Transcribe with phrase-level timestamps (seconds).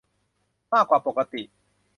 [0.71, 1.41] มากกว่าปกติ